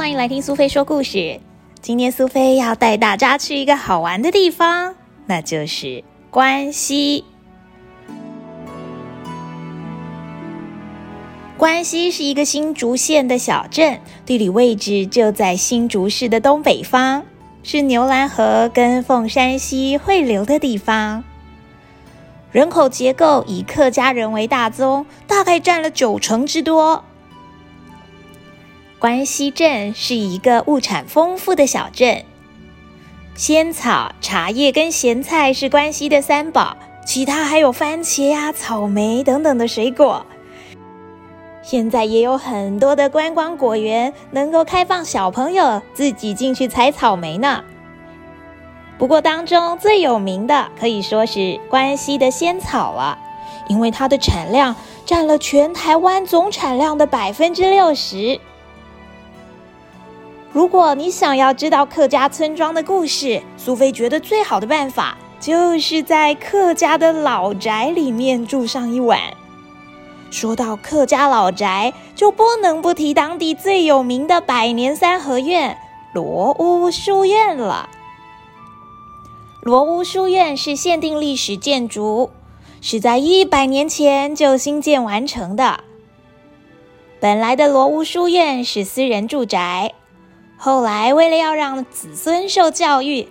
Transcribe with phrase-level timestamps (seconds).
[0.00, 1.38] 欢迎来听苏菲说故事。
[1.82, 4.94] 今天苏菲要带大家去一个好玩的地方，
[5.26, 7.22] 那就是关西。
[11.58, 17.22] 关西是一个新竹县的小镇，地理位置就在新竹市的东北方，
[17.62, 21.22] 是牛兰河跟凤山溪汇流的地方。
[22.50, 27.04] 人口结构以客家人为大宗，大概占了九成之多。
[29.00, 32.22] 关西镇是一个物产丰富的小镇，
[33.34, 40.26] 仙草、茶叶跟咸菜是关西的三宝，其他还有番茄呀、草莓等等的水果。
[41.62, 47.64] 现在也有很多的观光果园，能够开放小朋友自己进去采草莓呢。
[48.98, 53.18] 不过当中最有名的可以说是关西的仙草了，
[53.66, 58.38] 因为它的产量占了全台湾总产量的百分之六十。
[60.52, 69.20] 如果你想要知道客家村庄的故事，苏菲觉得最好的办法就是在客家的老宅里面住上一晚。
[70.32, 75.78] 说到客家老宅，就不能不提当地最有名的百年三合院——
[76.12, 77.88] 罗屋书院了。
[79.62, 82.30] 罗屋书院是限定历史建筑，
[82.80, 85.84] 是在一百年前就新建完成的。
[87.20, 89.92] 本来的罗屋书院是私人住宅。
[90.62, 93.26] 后来，为了要让子孙受教育，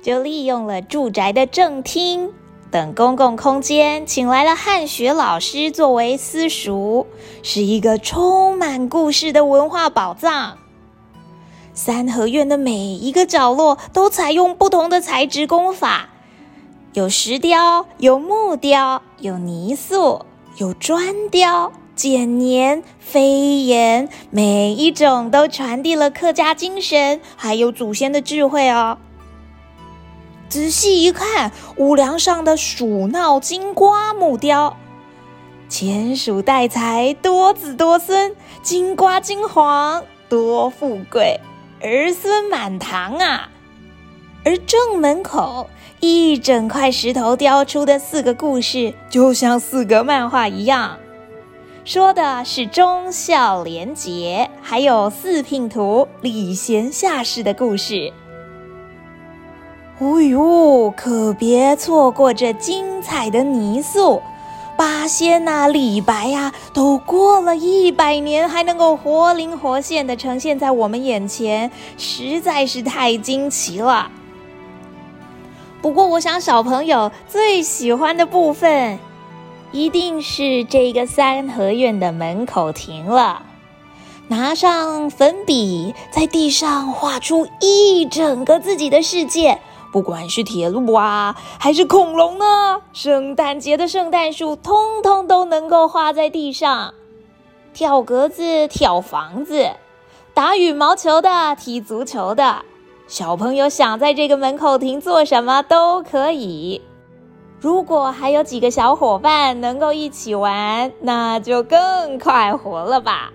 [0.00, 2.32] 就利用了住宅的正厅
[2.70, 7.04] 等公共空间，请来了汉学老师作为私塾，
[7.42, 10.56] 是一个充满故事的文化宝藏。
[11.74, 16.08] 三合院的每一个角落都采用不同的材质工法，
[16.94, 20.24] 有石雕，有木雕，有泥塑，
[20.56, 21.70] 有砖雕。
[21.96, 28.98] 剪黏、飞檐，每一种都传递了客家精神，还有祖先的智慧哦。
[30.46, 34.76] 仔细一看，屋梁上的鼠闹金瓜木雕，
[35.70, 41.40] 前鼠带财，多子多孙；金瓜金黄，多富贵，
[41.80, 43.48] 儿孙满堂啊。
[44.44, 45.70] 而正门口
[46.00, 50.98] 一整块石头雕出的四个故事，就像四个漫画一样。
[51.86, 58.12] 说的是忠孝廉洁，还有四聘图礼贤下士的故事。
[60.00, 64.20] 哦呦，可别错过这精彩的泥塑！
[64.76, 74.10] 八仙呐，李白呀，都过了一百年，还能够活灵活现的呈现在我们眼前，实在是太惊奇了。
[75.80, 78.98] 不过，我想小朋友最喜欢的部分。
[79.76, 83.42] 一定是这个三合院的门口停了，
[84.28, 89.60] 拿上粉笔，在地上画出一整个自己的世界。
[89.92, 96.94] 不管是铁路啊，还是恐龙呢，圣诞节的圣诞树，通通都能够画在地上。
[97.74, 99.72] 跳格子、跳房子，
[100.32, 102.64] 打羽毛球的、踢足球的，
[103.06, 106.80] 小朋友想在这个门口停做什么都可以。
[107.60, 113.32] 如果还有几个小伙伴能够一起玩，那就更快活了吧。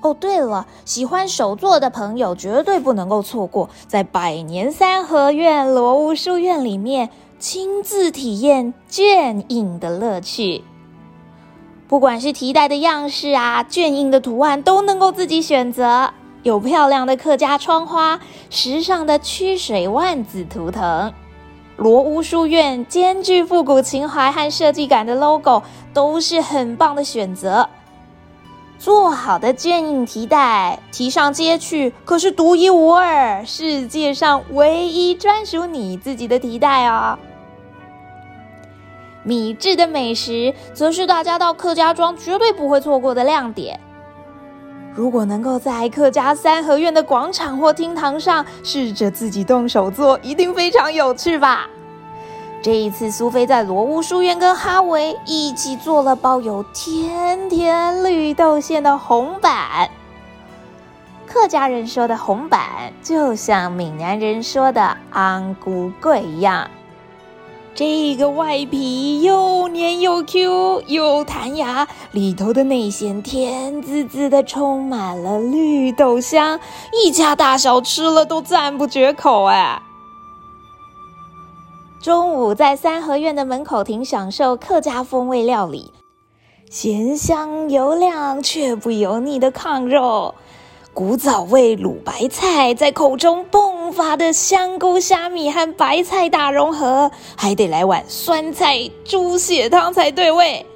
[0.00, 7.08] 哦，对了，喜欢手作的朋友绝对不能够错过，在百年三合院罗屋书院里面
[7.38, 10.64] 亲自体验卷印的乐趣。
[11.86, 16.12] 不管是提袋的样式啊，卷印的图案都能够自己选择，
[16.42, 18.20] 有漂亮的客家窗花，
[18.50, 21.12] 时尚的曲水万字图腾。
[21.76, 25.62] 罗屋书院兼具复古情怀和设计感的 logo
[25.92, 27.68] 都是很棒的选择。
[28.78, 37.18] 做好的卷印提袋，提上街去可是独一无二，世界上唯一专属你自己的提袋哦。
[39.22, 43.80] 米制的美食，则是大家到客家庄绝对不会错过的亮点。
[44.94, 51.66] 如果能够在客家三合院的广场或厅堂上试着自己动手做，一定非常有趣吧？
[52.62, 59.90] 这一次，苏菲在罗屋书院跟哈维一起做了包有甜甜绿豆馅的红板。
[61.26, 66.70] 客家人说的红板，就像闽南人说的安菇桂一样。
[67.74, 76.60] 这个外皮又黏又 Q 又弹牙，里头的内馅甜滋滋的，充满了绿豆香，
[76.92, 79.82] 一家大小吃了都赞不绝口哎。
[82.00, 85.90] 中午在三合院的门口亭享受客家风味料理，
[86.70, 90.36] 咸香油亮却不油腻的炕肉，
[90.92, 100.66] 古早味卤白菜在口中蹦发的香菇虾米和白菜大融合，还得来碗酸菜猪血汤才对味。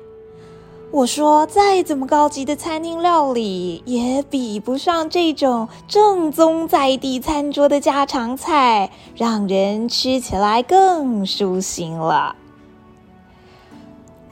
[0.91, 12.35] 我说，再怎么高级的餐厅料理，也比不上这种正宗在地餐桌的家常菜，让人吃起来更舒心了。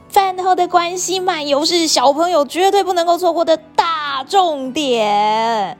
[0.09, 5.77] 饭后的关西漫游是小朋友绝对不能够错过的大重点，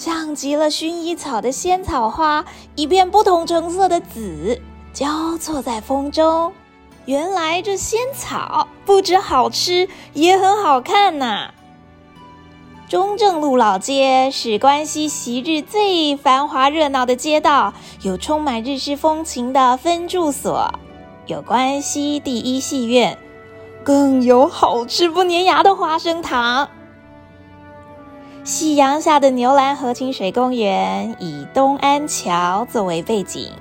[0.00, 2.42] 像极了薰衣草的仙草花，
[2.74, 4.58] 一片不同成色的紫
[4.94, 6.54] 交错在风中。
[7.04, 11.50] 原来这仙草不止好吃，也很好看呐！
[12.88, 20.72] 中正路老街是关西昔日最繁华热闹的街道，有充满日式风情的分住所，
[21.26, 23.18] 有关西第一戏院，
[23.84, 26.70] 更有好吃不粘牙的花生糖。
[28.42, 33.52] 夕阳下的牛栏河清水公园以东安桥作为背景，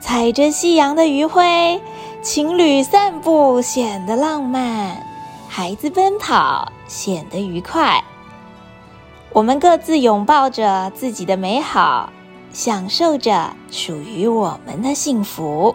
[0.00, 1.80] 踩着夕阳的余晖。
[2.22, 5.04] 情侣散步显得浪漫，
[5.48, 8.04] 孩子奔跑显得愉快。
[9.32, 12.12] 我们各自拥抱着自己的美好，
[12.52, 15.74] 享受着属于我们的幸福。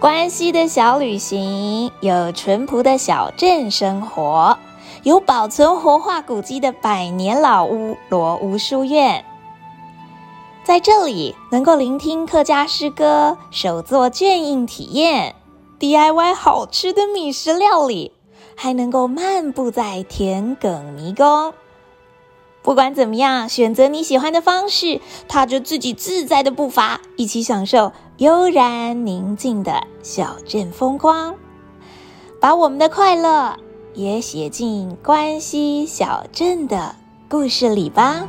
[0.00, 4.58] 关西的小旅行，有淳朴的小镇生活，
[5.04, 9.22] 有保存活化古迹的百年老屋罗屋书院。
[10.64, 15.34] 在这里，能够聆听客家诗歌、手作卷印体验、
[15.78, 18.12] DIY 好吃的米食料理，
[18.56, 21.52] 还能够漫步在田埂迷宫。
[22.62, 31.34] 不管怎么样，选择你喜欢的方式，踏着自己自在的步伐，一起享受悠然宁静的小镇风光，
[32.40, 33.58] 把我们的快乐
[33.94, 36.94] 也写进关西小镇的
[37.28, 38.28] 故事里吧。